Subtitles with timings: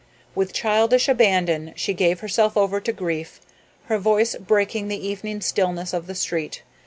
[0.33, 3.39] With childish abandon she gave herself over to grief,
[3.85, 6.63] her voice breaking the evening stillness of the street.